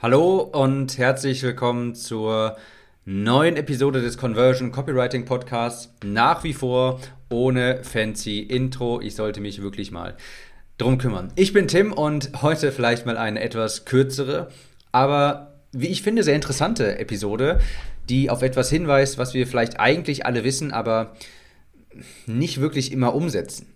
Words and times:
Hallo 0.00 0.38
und 0.42 0.96
herzlich 0.96 1.42
willkommen 1.42 1.96
zur 1.96 2.56
neuen 3.04 3.56
Episode 3.56 4.00
des 4.00 4.16
Conversion 4.16 4.70
Copywriting 4.70 5.24
Podcasts. 5.24 5.92
Nach 6.04 6.44
wie 6.44 6.52
vor 6.52 7.00
ohne 7.30 7.82
fancy 7.82 8.38
Intro. 8.38 9.00
Ich 9.00 9.16
sollte 9.16 9.40
mich 9.40 9.60
wirklich 9.60 9.90
mal 9.90 10.16
drum 10.76 10.98
kümmern. 10.98 11.32
Ich 11.34 11.52
bin 11.52 11.66
Tim 11.66 11.92
und 11.92 12.30
heute 12.42 12.70
vielleicht 12.70 13.06
mal 13.06 13.16
eine 13.16 13.40
etwas 13.40 13.86
kürzere, 13.86 14.52
aber 14.92 15.54
wie 15.72 15.88
ich 15.88 16.02
finde, 16.02 16.22
sehr 16.22 16.36
interessante 16.36 16.96
Episode, 17.00 17.58
die 18.08 18.30
auf 18.30 18.42
etwas 18.42 18.70
hinweist, 18.70 19.18
was 19.18 19.34
wir 19.34 19.48
vielleicht 19.48 19.80
eigentlich 19.80 20.24
alle 20.24 20.44
wissen, 20.44 20.70
aber 20.72 21.16
nicht 22.24 22.60
wirklich 22.60 22.92
immer 22.92 23.16
umsetzen. 23.16 23.66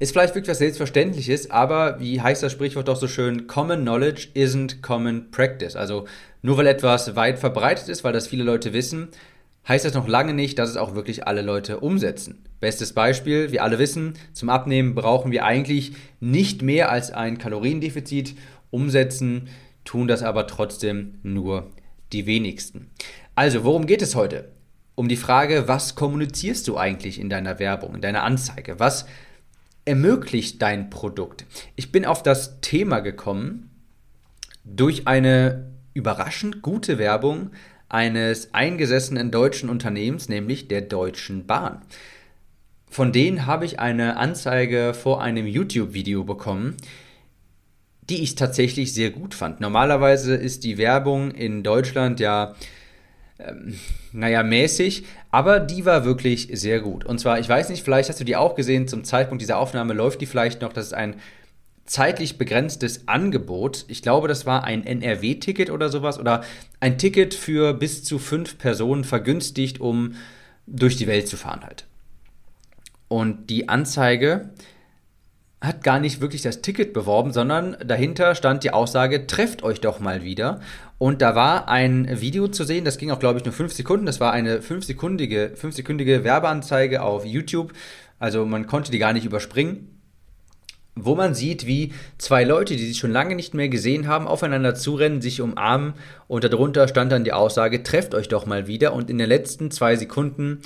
Ist 0.00 0.12
vielleicht 0.12 0.34
wirklich 0.34 0.48
was 0.48 0.58
Selbstverständliches, 0.58 1.50
aber 1.50 2.00
wie 2.00 2.22
heißt 2.22 2.42
das 2.42 2.52
Sprichwort 2.52 2.88
doch 2.88 2.96
so 2.96 3.06
schön, 3.06 3.46
Common 3.46 3.82
Knowledge 3.82 4.28
isn't 4.34 4.80
Common 4.80 5.30
Practice. 5.30 5.76
Also 5.76 6.06
nur 6.40 6.56
weil 6.56 6.68
etwas 6.68 7.16
weit 7.16 7.38
verbreitet 7.38 7.90
ist, 7.90 8.02
weil 8.02 8.14
das 8.14 8.26
viele 8.26 8.42
Leute 8.42 8.72
wissen, 8.72 9.08
heißt 9.68 9.84
das 9.84 9.92
noch 9.92 10.08
lange 10.08 10.32
nicht, 10.32 10.58
dass 10.58 10.70
es 10.70 10.78
auch 10.78 10.94
wirklich 10.94 11.26
alle 11.26 11.42
Leute 11.42 11.80
umsetzen. 11.80 12.46
Bestes 12.60 12.94
Beispiel, 12.94 13.52
wir 13.52 13.62
alle 13.62 13.78
wissen, 13.78 14.14
zum 14.32 14.48
Abnehmen 14.48 14.94
brauchen 14.94 15.32
wir 15.32 15.44
eigentlich 15.44 15.92
nicht 16.18 16.62
mehr 16.62 16.90
als 16.90 17.10
ein 17.10 17.36
Kaloriendefizit. 17.36 18.36
Umsetzen 18.70 19.48
tun 19.84 20.08
das 20.08 20.22
aber 20.22 20.46
trotzdem 20.46 21.18
nur 21.22 21.70
die 22.14 22.24
wenigsten. 22.24 22.88
Also, 23.34 23.64
worum 23.64 23.84
geht 23.84 24.00
es 24.00 24.14
heute? 24.14 24.48
Um 24.94 25.08
die 25.08 25.16
Frage, 25.16 25.68
was 25.68 25.94
kommunizierst 25.94 26.66
du 26.68 26.78
eigentlich 26.78 27.20
in 27.20 27.28
deiner 27.28 27.58
Werbung, 27.58 27.96
in 27.96 28.00
deiner 28.00 28.22
Anzeige? 28.22 28.78
Was 28.78 29.04
ermöglicht 29.90 30.62
dein 30.62 30.88
Produkt? 30.88 31.44
Ich 31.74 31.90
bin 31.90 32.04
auf 32.04 32.22
das 32.22 32.60
Thema 32.60 33.00
gekommen 33.00 33.70
durch 34.64 35.08
eine 35.08 35.72
überraschend 35.94 36.62
gute 36.62 36.96
Werbung 36.96 37.50
eines 37.88 38.54
eingesessenen 38.54 39.32
deutschen 39.32 39.68
Unternehmens, 39.68 40.28
nämlich 40.28 40.68
der 40.68 40.82
Deutschen 40.82 41.46
Bahn. 41.46 41.82
Von 42.88 43.10
denen 43.10 43.46
habe 43.46 43.64
ich 43.64 43.80
eine 43.80 44.16
Anzeige 44.16 44.94
vor 44.94 45.22
einem 45.22 45.48
YouTube-Video 45.48 46.22
bekommen, 46.22 46.76
die 48.02 48.22
ich 48.22 48.36
tatsächlich 48.36 48.94
sehr 48.94 49.10
gut 49.10 49.34
fand. 49.34 49.60
Normalerweise 49.60 50.36
ist 50.36 50.62
die 50.62 50.78
Werbung 50.78 51.32
in 51.32 51.64
Deutschland 51.64 52.20
ja 52.20 52.54
ähm, 53.46 53.78
naja, 54.12 54.42
mäßig, 54.42 55.04
aber 55.30 55.60
die 55.60 55.84
war 55.84 56.04
wirklich 56.04 56.48
sehr 56.52 56.80
gut. 56.80 57.04
Und 57.04 57.18
zwar, 57.18 57.38
ich 57.38 57.48
weiß 57.48 57.68
nicht, 57.68 57.84
vielleicht 57.84 58.08
hast 58.08 58.20
du 58.20 58.24
die 58.24 58.36
auch 58.36 58.54
gesehen, 58.54 58.88
zum 58.88 59.04
Zeitpunkt 59.04 59.42
dieser 59.42 59.58
Aufnahme 59.58 59.94
läuft 59.94 60.20
die 60.20 60.26
vielleicht 60.26 60.62
noch, 60.62 60.72
das 60.72 60.86
ist 60.86 60.94
ein 60.94 61.16
zeitlich 61.86 62.38
begrenztes 62.38 63.08
Angebot. 63.08 63.84
Ich 63.88 64.02
glaube, 64.02 64.28
das 64.28 64.46
war 64.46 64.64
ein 64.64 64.86
NRW-Ticket 64.86 65.70
oder 65.70 65.88
sowas 65.88 66.20
oder 66.20 66.44
ein 66.78 66.98
Ticket 66.98 67.34
für 67.34 67.74
bis 67.74 68.04
zu 68.04 68.18
fünf 68.18 68.58
Personen 68.58 69.02
vergünstigt, 69.02 69.80
um 69.80 70.14
durch 70.68 70.96
die 70.96 71.08
Welt 71.08 71.26
zu 71.26 71.36
fahren 71.36 71.62
halt. 71.64 71.86
Und 73.08 73.50
die 73.50 73.68
Anzeige 73.68 74.50
hat 75.60 75.84
gar 75.84 76.00
nicht 76.00 76.20
wirklich 76.20 76.42
das 76.42 76.62
Ticket 76.62 76.92
beworben, 76.92 77.32
sondern 77.32 77.76
dahinter 77.84 78.34
stand 78.34 78.64
die 78.64 78.72
Aussage, 78.72 79.26
trefft 79.26 79.62
euch 79.62 79.80
doch 79.80 80.00
mal 80.00 80.22
wieder. 80.22 80.60
Und 80.98 81.20
da 81.20 81.34
war 81.34 81.68
ein 81.68 82.20
Video 82.20 82.48
zu 82.48 82.64
sehen, 82.64 82.84
das 82.84 82.96
ging 82.96 83.10
auch, 83.10 83.18
glaube 83.18 83.38
ich, 83.38 83.44
nur 83.44 83.52
fünf 83.52 83.72
Sekunden. 83.72 84.06
Das 84.06 84.20
war 84.20 84.32
eine 84.32 84.62
fünfsekündige, 84.62 85.52
fünfsekündige 85.54 86.24
Werbeanzeige 86.24 87.02
auf 87.02 87.26
YouTube. 87.26 87.72
Also 88.18 88.46
man 88.46 88.66
konnte 88.66 88.90
die 88.90 88.98
gar 88.98 89.12
nicht 89.12 89.26
überspringen 89.26 90.00
wo 90.96 91.14
man 91.14 91.34
sieht, 91.34 91.66
wie 91.66 91.92
zwei 92.18 92.44
Leute, 92.44 92.76
die 92.76 92.86
sich 92.86 92.98
schon 92.98 93.12
lange 93.12 93.34
nicht 93.34 93.54
mehr 93.54 93.68
gesehen 93.68 94.08
haben, 94.08 94.26
aufeinander 94.26 94.74
zurennen, 94.74 95.20
sich 95.20 95.40
umarmen 95.40 95.94
und 96.28 96.44
darunter 96.44 96.88
stand 96.88 97.12
dann 97.12 97.24
die 97.24 97.32
Aussage, 97.32 97.82
trefft 97.82 98.14
euch 98.14 98.28
doch 98.28 98.46
mal 98.46 98.66
wieder 98.66 98.92
und 98.92 99.10
in 99.10 99.18
den 99.18 99.28
letzten 99.28 99.70
zwei 99.70 99.96
Sekunden 99.96 100.60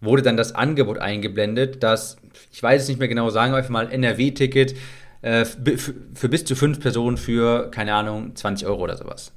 wurde 0.00 0.22
dann 0.22 0.36
das 0.36 0.54
Angebot 0.54 0.98
eingeblendet, 0.98 1.82
das, 1.82 2.16
ich 2.52 2.62
weiß 2.62 2.82
es 2.82 2.88
nicht 2.88 2.98
mehr 2.98 3.08
genau 3.08 3.30
sagen, 3.30 3.54
einfach 3.54 3.70
mal 3.70 3.92
NRW-Ticket 3.92 4.74
äh, 5.22 5.44
für 5.44 6.28
bis 6.28 6.44
zu 6.44 6.56
fünf 6.56 6.80
Personen 6.80 7.16
für, 7.16 7.70
keine 7.70 7.94
Ahnung, 7.94 8.34
20 8.34 8.66
Euro 8.66 8.82
oder 8.82 8.96
sowas. 8.96 9.32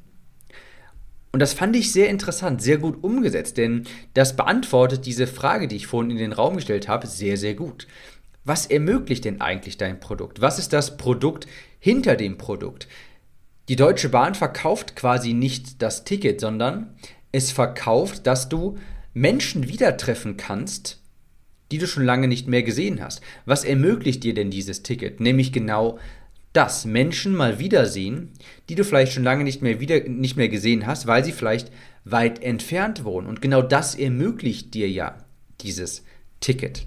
Und 1.33 1.39
das 1.39 1.53
fand 1.53 1.75
ich 1.75 1.91
sehr 1.91 2.09
interessant, 2.09 2.61
sehr 2.61 2.77
gut 2.77 3.03
umgesetzt, 3.03 3.57
denn 3.57 3.85
das 4.13 4.35
beantwortet 4.35 5.05
diese 5.07 5.25
Frage, 5.25 5.67
die 5.67 5.77
ich 5.77 5.87
vorhin 5.87 6.11
in 6.11 6.17
den 6.17 6.31
Raum 6.31 6.55
gestellt 6.55 6.87
habe, 6.87 7.07
sehr, 7.07 7.37
sehr 7.37 7.55
gut. 7.55 7.87
Was 8.45 8.67
ermöglicht 8.67 9.25
denn 9.25 9.41
eigentlich 9.41 9.77
dein 9.77 9.99
Produkt? 9.99 10.41
Was 10.41 10.59
ist 10.59 10.73
das 10.73 10.95
Produkt 10.97 11.47
hinter 11.79 12.15
dem 12.15 12.37
Produkt? 12.37 12.87
Die 13.67 13.75
Deutsche 13.75 14.09
Bahn 14.09 14.35
verkauft 14.35 14.95
quasi 14.95 15.33
nicht 15.33 15.81
das 15.81 16.03
Ticket, 16.03 16.39
sondern 16.39 16.93
es 17.31 17.51
verkauft, 17.51 18.27
dass 18.27 18.47
du 18.47 18.77
Menschen 19.13 19.67
wieder 19.67 19.97
treffen 19.97 20.37
kannst, 20.37 20.99
die 21.71 21.77
du 21.77 21.87
schon 21.87 22.05
lange 22.05 22.27
nicht 22.27 22.47
mehr 22.47 22.63
gesehen 22.63 23.01
hast. 23.01 23.21
Was 23.45 23.63
ermöglicht 23.63 24.23
dir 24.23 24.33
denn 24.33 24.51
dieses 24.51 24.83
Ticket? 24.83 25.19
Nämlich 25.19 25.51
genau 25.51 25.99
das, 26.53 26.85
Menschen 26.85 27.35
mal 27.35 27.57
wiedersehen, 27.57 28.31
die 28.69 28.75
du 28.75 28.83
vielleicht 28.83 29.11
schon 29.11 29.23
lange 29.23 29.43
nicht 29.43 29.61
mehr, 29.61 29.79
wieder, 29.79 30.01
nicht 30.01 30.37
mehr 30.37 30.49
gesehen 30.49 30.85
hast, 30.85 31.07
weil 31.07 31.25
sie 31.25 31.31
vielleicht 31.31 31.71
weit 32.05 32.43
entfernt 32.43 33.03
wohnen. 33.03 33.27
Und 33.27 33.41
genau 33.41 33.61
das 33.61 33.95
ermöglicht 33.95 34.73
dir 34.73 34.89
ja 34.89 35.17
dieses 35.61 36.03
Ticket. 36.39 36.85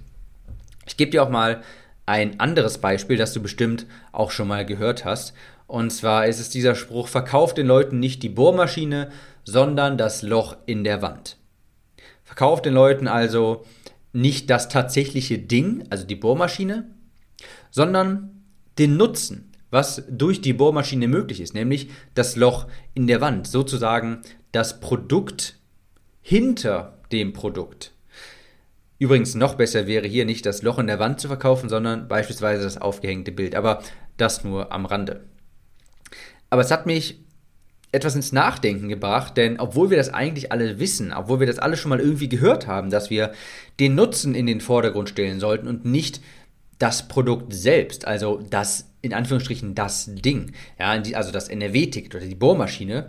Ich 0.87 0.97
gebe 0.97 1.11
dir 1.11 1.23
auch 1.23 1.31
mal 1.31 1.63
ein 2.07 2.39
anderes 2.39 2.79
Beispiel, 2.79 3.17
das 3.17 3.33
du 3.33 3.43
bestimmt 3.43 3.87
auch 4.13 4.31
schon 4.31 4.47
mal 4.47 4.65
gehört 4.65 5.05
hast. 5.05 5.35
Und 5.67 5.91
zwar 5.91 6.27
ist 6.27 6.39
es 6.39 6.49
dieser 6.49 6.77
Spruch, 6.77 7.09
verkauft 7.09 7.59
den 7.59 7.67
Leuten 7.67 7.99
nicht 7.99 8.23
die 8.23 8.29
Bohrmaschine, 8.29 9.11
sondern 9.45 9.99
das 9.99 10.23
Loch 10.23 10.57
in 10.67 10.85
der 10.85 11.03
Wand. 11.03 11.37
Verkauft 12.27 12.67
den 12.67 12.75
Leuten 12.75 13.07
also 13.07 13.65
nicht 14.13 14.51
das 14.51 14.69
tatsächliche 14.69 15.39
Ding, 15.39 15.85
also 15.91 16.05
die 16.05 16.17
Bohrmaschine, 16.17 16.91
sondern 17.71 18.43
den 18.79 18.97
Nutzen, 18.97 19.53
was 19.71 20.03
durch 20.11 20.41
die 20.41 20.53
Bohrmaschine 20.53 21.07
möglich 21.07 21.41
ist, 21.41 21.55
nämlich 21.55 21.89
das 22.15 22.35
Loch 22.35 22.67
in 22.95 23.07
der 23.07 23.21
Wand, 23.21 23.47
sozusagen 23.47 24.23
das 24.51 24.81
Produkt 24.81 25.57
hinter 26.21 26.99
dem 27.13 27.33
Produkt. 27.33 27.93
Übrigens 28.99 29.37
noch 29.37 29.55
besser 29.55 29.87
wäre 29.87 30.09
hier 30.09 30.25
nicht 30.25 30.47
das 30.47 30.63
Loch 30.63 30.81
in 30.81 30.89
der 30.89 30.99
Wand 30.99 31.21
zu 31.21 31.29
verkaufen, 31.29 31.69
sondern 31.69 32.09
beispielsweise 32.09 32.65
das 32.65 32.77
aufgehängte 32.77 33.31
Bild, 33.31 33.55
aber 33.55 33.83
das 34.17 34.43
nur 34.43 34.73
am 34.73 34.85
Rande. 34.85 35.27
Aber 36.51 36.63
es 36.63 36.73
hat 36.73 36.87
mich 36.87 37.21
etwas 37.93 38.15
ins 38.15 38.33
Nachdenken 38.33 38.89
gebracht, 38.89 39.37
denn 39.37 39.59
obwohl 39.59 39.91
wir 39.91 39.97
das 39.97 40.13
eigentlich 40.13 40.53
alle 40.53 40.79
wissen, 40.79 41.13
obwohl 41.13 41.41
wir 41.41 41.47
das 41.47 41.59
alle 41.59 41.77
schon 41.77 41.89
mal 41.89 42.01
irgendwie 42.01 42.29
gehört 42.29 42.67
haben, 42.67 42.91
dass 42.91 43.11
wir 43.11 43.33
den 43.81 43.95
Nutzen 43.95 44.35
in 44.35 44.47
den 44.47 44.61
Vordergrund 44.61 45.09
stellen 45.09 45.41
sollten 45.41 45.69
und 45.69 45.85
nicht 45.85 46.21
das 46.79 47.09
Produkt 47.09 47.55
selbst, 47.55 48.07
also 48.07 48.43
das 48.51 48.91
in 49.01 49.15
Anführungsstrichen 49.15 49.75
das 49.75 50.11
Ding, 50.13 50.53
ja, 50.79 50.91
also 51.15 51.33
das 51.33 51.49
NRW-Ticket 51.49 52.15
oder 52.15 52.27
die 52.27 52.35
Bohrmaschine, 52.35 53.07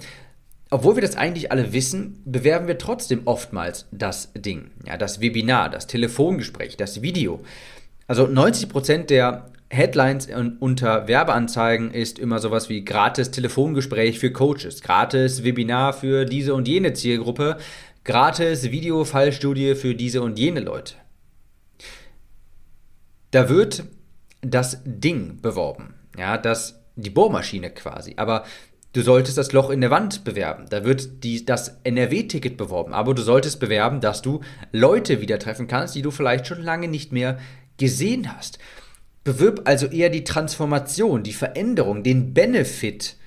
obwohl 0.70 0.96
wir 0.96 1.02
das 1.02 1.16
eigentlich 1.16 1.52
alle 1.52 1.74
wissen, 1.74 2.22
bewerben 2.26 2.68
wir 2.68 2.78
trotzdem 2.78 3.22
oftmals 3.26 3.88
das 3.92 4.32
Ding, 4.34 4.72
ja, 4.86 4.98
das 4.98 5.22
Webinar, 5.22 5.70
das 5.70 5.88
Telefongespräch, 5.88 6.78
das 6.78 7.02
Video. 7.02 7.42
Also 8.08 8.26
90% 8.26 9.06
der 9.06 9.50
Headlines 9.70 10.28
unter 10.60 11.08
Werbeanzeigen 11.08 11.92
ist 11.92 12.20
immer 12.20 12.40
sowas 12.40 12.70
wie 12.70 12.86
gratis 12.86 13.32
Telefongespräch 13.32 14.18
für 14.20 14.32
Coaches, 14.32 14.82
gratis 14.82 15.44
Webinar 15.44 15.94
für 15.94 16.26
diese 16.26 16.54
und 16.54 16.68
jene 16.68 16.94
Zielgruppe, 16.94 17.58
gratis 18.06 18.72
Video-Fallstudie 18.72 19.76
für 19.76 19.94
diese 19.94 20.22
und 20.22 20.40
jene 20.40 20.62
Leute. 20.62 20.96
Da 23.32 23.50
wird 23.50 23.84
das 24.42 24.82
Ding 24.86 25.42
beworben, 25.42 25.96
ja, 26.18 26.38
das, 26.38 26.80
die 26.96 27.10
Bohrmaschine 27.10 27.70
quasi. 27.72 28.14
Aber 28.16 28.46
du 28.94 29.02
solltest 29.02 29.38
das 29.38 29.52
Loch 29.52 29.70
in 29.70 29.82
der 29.82 29.92
Wand 29.92 30.24
bewerben. 30.24 30.68
Da 30.70 30.86
wird 30.86 31.26
die, 31.26 31.44
das 31.44 31.80
NRW-Ticket 31.84 32.56
beworben. 32.56 32.94
Aber 32.94 33.14
du 33.14 33.22
solltest 33.22 33.60
bewerben, 33.60 34.00
dass 34.00 34.22
du 34.22 34.40
Leute 34.72 35.20
wieder 35.20 35.40
treffen 35.40 35.68
kannst, 35.68 35.96
die 35.96 36.02
du 36.02 36.12
vielleicht 36.12 36.48
schon 36.48 36.62
lange 36.62 36.88
nicht 36.88 37.12
mehr 37.12 37.38
gesehen 37.78 38.34
hast. 38.34 38.60
Bewirb 39.28 39.64
also 39.66 39.88
eher 39.88 40.10
die 40.10 40.24
Transformation, 40.24 41.22
die 41.22 41.34
Veränderung, 41.34 42.02
den 42.02 42.34
Benefit, 42.34 43.18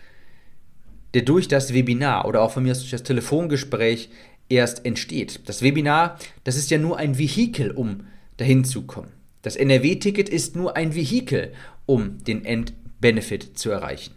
der 1.13 1.21
durch 1.21 1.47
das 1.47 1.75
Webinar 1.75 2.27
oder 2.27 2.41
auch 2.41 2.53
von 2.53 2.63
mir 2.63 2.71
aus 2.71 2.79
durch 2.79 2.91
das 2.91 3.03
Telefongespräch 3.03 4.09
erst 4.49 4.87
entsteht. 4.87 5.41
Das 5.45 5.61
Webinar, 5.61 6.19
das 6.43 6.57
ist 6.57 6.71
ja 6.71 6.79
nur 6.79 6.97
ein 6.97 7.19
Vehikel, 7.19 7.71
um 7.71 8.07
dahin 8.39 8.65
zu 8.65 8.87
kommen. 8.87 9.13
Das 9.43 9.57
NRW-Ticket 9.57 10.31
ist 10.31 10.57
nur 10.57 10.75
ein 10.75 10.95
Vehikel, 10.95 11.53
um 11.85 12.25
den 12.25 12.47
Endbenefit 12.47 13.59
zu 13.59 13.71
erreichen. 13.71 14.15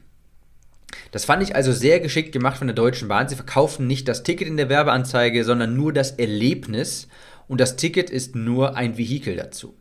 Das 1.11 1.25
fand 1.25 1.43
ich 1.43 1.53
also 1.53 1.73
sehr 1.73 1.99
geschickt 1.99 2.31
gemacht 2.31 2.59
von 2.59 2.67
der 2.67 2.75
Deutschen 2.77 3.09
Bahn. 3.09 3.27
Sie 3.27 3.35
verkaufen 3.35 3.87
nicht 3.87 4.07
das 4.07 4.23
Ticket 4.23 4.47
in 4.47 4.55
der 4.55 4.69
Werbeanzeige, 4.69 5.43
sondern 5.43 5.75
nur 5.75 5.91
das 5.91 6.11
Erlebnis 6.11 7.09
und 7.49 7.59
das 7.59 7.75
Ticket 7.75 8.09
ist 8.09 8.37
nur 8.37 8.77
ein 8.77 8.97
Vehikel 8.97 9.35
dazu. 9.35 9.75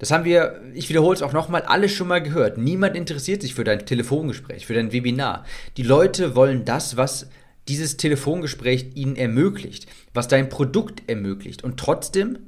Das 0.00 0.10
haben 0.10 0.24
wir, 0.24 0.62
ich 0.72 0.88
wiederhole 0.88 1.14
es 1.14 1.20
auch 1.20 1.34
nochmal, 1.34 1.60
alles 1.60 1.92
schon 1.92 2.08
mal 2.08 2.22
gehört. 2.22 2.56
Niemand 2.56 2.96
interessiert 2.96 3.42
sich 3.42 3.54
für 3.54 3.64
dein 3.64 3.84
Telefongespräch, 3.84 4.64
für 4.64 4.72
dein 4.72 4.92
Webinar. 4.92 5.44
Die 5.76 5.82
Leute 5.82 6.34
wollen 6.34 6.64
das, 6.64 6.96
was 6.96 7.28
dieses 7.68 7.98
Telefongespräch 7.98 8.92
ihnen 8.94 9.14
ermöglicht, 9.14 9.86
was 10.14 10.26
dein 10.26 10.48
Produkt 10.48 11.02
ermöglicht. 11.06 11.62
Und 11.62 11.78
trotzdem 11.78 12.38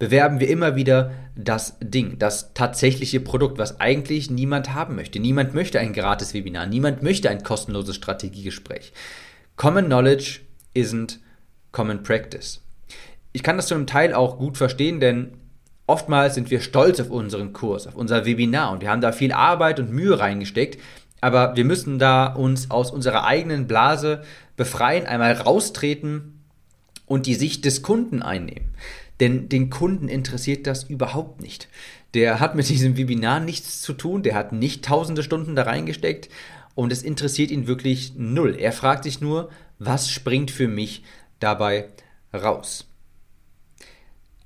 bewerben 0.00 0.40
wir 0.40 0.48
immer 0.48 0.74
wieder 0.74 1.12
das 1.36 1.76
Ding, 1.80 2.18
das 2.18 2.52
tatsächliche 2.52 3.20
Produkt, 3.20 3.58
was 3.58 3.78
eigentlich 3.78 4.28
niemand 4.28 4.74
haben 4.74 4.96
möchte. 4.96 5.20
Niemand 5.20 5.54
möchte 5.54 5.78
ein 5.78 5.92
gratis 5.92 6.34
Webinar, 6.34 6.66
niemand 6.66 7.00
möchte 7.04 7.30
ein 7.30 7.44
kostenloses 7.44 7.94
Strategiegespräch. 7.94 8.92
Common 9.54 9.84
Knowledge 9.84 10.40
isn't 10.74 11.18
Common 11.70 12.02
Practice. 12.02 12.60
Ich 13.32 13.44
kann 13.44 13.56
das 13.56 13.68
zu 13.68 13.76
einem 13.76 13.86
Teil 13.86 14.14
auch 14.14 14.36
gut 14.36 14.58
verstehen, 14.58 14.98
denn 14.98 15.43
Oftmals 15.86 16.34
sind 16.34 16.50
wir 16.50 16.60
stolz 16.60 16.98
auf 17.00 17.10
unseren 17.10 17.52
Kurs, 17.52 17.86
auf 17.86 17.94
unser 17.94 18.24
Webinar 18.24 18.72
und 18.72 18.80
wir 18.80 18.90
haben 18.90 19.02
da 19.02 19.12
viel 19.12 19.32
Arbeit 19.32 19.78
und 19.78 19.90
Mühe 19.90 20.18
reingesteckt, 20.18 20.80
aber 21.20 21.56
wir 21.56 21.64
müssen 21.64 21.98
da 21.98 22.26
uns 22.26 22.70
aus 22.70 22.90
unserer 22.90 23.24
eigenen 23.24 23.66
Blase 23.66 24.22
befreien, 24.56 25.06
einmal 25.06 25.32
raustreten 25.32 26.42
und 27.06 27.26
die 27.26 27.34
Sicht 27.34 27.64
des 27.64 27.82
Kunden 27.82 28.22
einnehmen. 28.22 28.74
Denn 29.20 29.48
den 29.48 29.70
Kunden 29.70 30.08
interessiert 30.08 30.66
das 30.66 30.84
überhaupt 30.84 31.40
nicht. 31.40 31.68
Der 32.14 32.40
hat 32.40 32.54
mit 32.54 32.68
diesem 32.68 32.96
Webinar 32.96 33.40
nichts 33.40 33.80
zu 33.80 33.92
tun, 33.92 34.22
der 34.22 34.34
hat 34.34 34.52
nicht 34.52 34.84
tausende 34.84 35.22
Stunden 35.22 35.54
da 35.54 35.64
reingesteckt 35.64 36.30
und 36.74 36.92
es 36.92 37.02
interessiert 37.02 37.50
ihn 37.50 37.66
wirklich 37.66 38.14
null. 38.16 38.56
Er 38.58 38.72
fragt 38.72 39.04
sich 39.04 39.20
nur, 39.20 39.50
was 39.78 40.10
springt 40.10 40.50
für 40.50 40.68
mich 40.68 41.04
dabei 41.40 41.88
raus? 42.32 42.86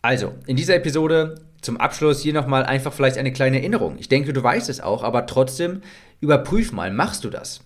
Also, 0.02 0.34
in 0.46 0.56
dieser 0.56 0.76
Episode 0.76 1.34
zum 1.60 1.76
Abschluss 1.76 2.20
hier 2.20 2.32
nochmal 2.32 2.64
einfach 2.64 2.92
vielleicht 2.92 3.18
eine 3.18 3.32
kleine 3.32 3.58
Erinnerung. 3.58 3.98
Ich 3.98 4.08
denke, 4.08 4.32
du 4.32 4.42
weißt 4.42 4.68
es 4.68 4.80
auch, 4.80 5.02
aber 5.02 5.26
trotzdem 5.26 5.82
überprüf 6.20 6.72
mal, 6.72 6.92
machst 6.92 7.24
du 7.24 7.30
das? 7.30 7.60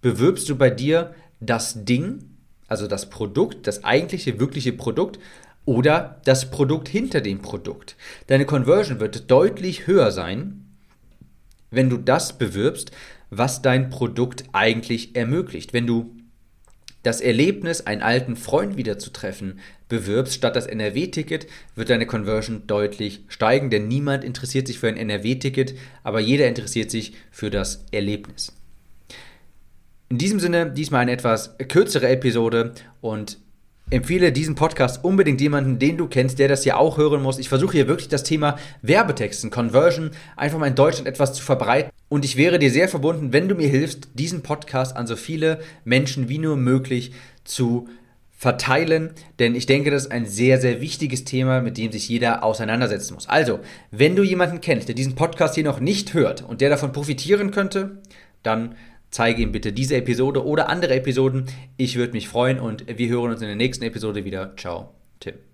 Bewirbst 0.00 0.48
du 0.48 0.56
bei 0.56 0.70
dir 0.70 1.14
das 1.40 1.84
Ding, 1.84 2.36
also 2.68 2.86
das 2.86 3.10
Produkt, 3.10 3.66
das 3.66 3.84
eigentliche, 3.84 4.38
wirkliche 4.38 4.72
Produkt 4.72 5.18
oder 5.64 6.20
das 6.24 6.50
Produkt 6.50 6.88
hinter 6.88 7.20
dem 7.20 7.42
Produkt? 7.42 7.96
Deine 8.28 8.46
Conversion 8.46 9.00
wird 9.00 9.30
deutlich 9.30 9.86
höher 9.86 10.12
sein, 10.12 10.64
wenn 11.70 11.90
du 11.90 11.96
das 11.96 12.38
bewirbst, 12.38 12.92
was 13.30 13.62
dein 13.62 13.90
Produkt 13.90 14.44
eigentlich 14.52 15.16
ermöglicht. 15.16 15.72
Wenn 15.72 15.86
du 15.86 16.14
das 17.02 17.20
Erlebnis, 17.20 17.86
einen 17.86 18.02
alten 18.02 18.36
Freund 18.36 18.76
wieder 18.76 18.98
zu 18.98 19.10
treffen, 19.10 19.58
bewirbst 19.88 20.34
statt 20.34 20.56
das 20.56 20.66
NRW-Ticket, 20.66 21.46
wird 21.74 21.90
deine 21.90 22.06
Conversion 22.06 22.66
deutlich 22.66 23.24
steigen, 23.28 23.70
denn 23.70 23.88
niemand 23.88 24.24
interessiert 24.24 24.66
sich 24.66 24.78
für 24.78 24.88
ein 24.88 24.96
NRW-Ticket, 24.96 25.74
aber 26.02 26.20
jeder 26.20 26.46
interessiert 26.46 26.90
sich 26.90 27.14
für 27.30 27.50
das 27.50 27.84
Erlebnis. 27.90 28.52
In 30.08 30.18
diesem 30.18 30.40
Sinne, 30.40 30.70
diesmal 30.70 31.00
eine 31.00 31.12
etwas 31.12 31.56
kürzere 31.68 32.08
Episode 32.08 32.74
und 33.00 33.38
empfehle 33.90 34.32
diesen 34.32 34.54
Podcast 34.54 35.04
unbedingt 35.04 35.40
jemanden, 35.40 35.78
den 35.78 35.96
du 35.96 36.06
kennst, 36.06 36.38
der 36.38 36.48
das 36.48 36.62
hier 36.62 36.78
auch 36.78 36.96
hören 36.96 37.22
muss. 37.22 37.38
Ich 37.38 37.48
versuche 37.48 37.72
hier 37.72 37.88
wirklich 37.88 38.08
das 38.08 38.22
Thema 38.22 38.58
Werbetexten, 38.80 39.50
Conversion, 39.50 40.10
einfach 40.36 40.58
mal 40.58 40.66
in 40.66 40.74
Deutschland 40.74 41.08
etwas 41.08 41.34
zu 41.34 41.42
verbreiten. 41.42 41.92
Und 42.12 42.26
ich 42.26 42.36
wäre 42.36 42.58
dir 42.58 42.70
sehr 42.70 42.90
verbunden, 42.90 43.32
wenn 43.32 43.48
du 43.48 43.54
mir 43.54 43.68
hilfst, 43.68 44.10
diesen 44.12 44.42
Podcast 44.42 44.94
an 44.94 45.06
so 45.06 45.16
viele 45.16 45.60
Menschen 45.82 46.28
wie 46.28 46.36
nur 46.36 46.58
möglich 46.58 47.12
zu 47.42 47.88
verteilen, 48.32 49.14
denn 49.38 49.54
ich 49.54 49.64
denke, 49.64 49.90
das 49.90 50.02
ist 50.02 50.12
ein 50.12 50.26
sehr, 50.26 50.60
sehr 50.60 50.82
wichtiges 50.82 51.24
Thema, 51.24 51.62
mit 51.62 51.78
dem 51.78 51.90
sich 51.90 52.06
jeder 52.10 52.44
auseinandersetzen 52.44 53.14
muss. 53.14 53.30
Also, 53.30 53.60
wenn 53.90 54.14
du 54.14 54.22
jemanden 54.24 54.60
kennst, 54.60 54.88
der 54.88 54.94
diesen 54.94 55.14
Podcast 55.14 55.54
hier 55.54 55.64
noch 55.64 55.80
nicht 55.80 56.12
hört 56.12 56.42
und 56.42 56.60
der 56.60 56.68
davon 56.68 56.92
profitieren 56.92 57.50
könnte, 57.50 58.02
dann 58.42 58.74
zeige 59.10 59.40
ihm 59.40 59.52
bitte 59.52 59.72
diese 59.72 59.96
Episode 59.96 60.44
oder 60.44 60.68
andere 60.68 60.94
Episoden. 60.94 61.46
Ich 61.78 61.96
würde 61.96 62.12
mich 62.12 62.28
freuen 62.28 62.60
und 62.60 62.84
wir 62.94 63.08
hören 63.08 63.30
uns 63.30 63.40
in 63.40 63.46
der 63.46 63.56
nächsten 63.56 63.84
Episode 63.84 64.26
wieder. 64.26 64.54
Ciao, 64.58 64.90
Tim. 65.18 65.51